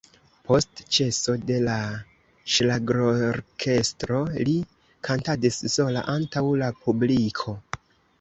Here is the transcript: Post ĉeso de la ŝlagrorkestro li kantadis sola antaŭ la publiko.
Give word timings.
Post 0.45 0.79
ĉeso 0.95 1.33
de 1.49 1.57
la 1.65 1.75
ŝlagrorkestro 2.53 4.21
li 4.47 4.55
kantadis 5.09 5.61
sola 5.75 6.05
antaŭ 6.15 6.43
la 6.63 6.71
publiko. 6.87 7.55